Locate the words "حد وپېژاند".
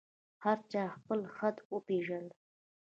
1.37-2.29